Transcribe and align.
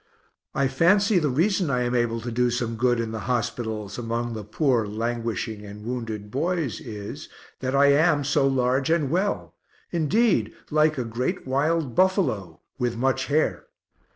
I 0.55 0.67
fancy 0.67 1.19
the 1.19 1.29
reason 1.29 1.69
I 1.69 1.83
am 1.83 1.93
able 1.93 2.21
to 2.21 2.31
do 2.31 2.49
some 2.49 2.75
good 2.75 2.99
in 2.99 3.11
the 3.11 3.19
hospitals 3.29 3.99
among 3.99 4.33
the 4.33 4.43
poor 4.43 4.87
languishing 4.87 5.63
and 5.63 5.85
wounded 5.85 6.31
boys, 6.31 6.79
is, 6.81 7.29
that 7.59 7.75
I 7.75 7.91
am 7.91 8.23
so 8.23 8.47
large 8.47 8.89
and 8.89 9.11
well 9.11 9.53
indeed 9.91 10.55
like 10.71 10.97
a 10.97 11.03
great 11.03 11.45
wild 11.45 11.93
buffalo, 11.93 12.61
with 12.79 12.97
much 12.97 13.27
hair. 13.27 13.67